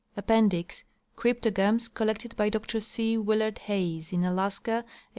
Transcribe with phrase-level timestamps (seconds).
[0.17, 0.83] Appendix.
[1.15, 3.19] CRYPTOGAMS COLLECTED BY DR C.
[3.19, 4.93] WILLAED HAYES IN ALASKA, 1891.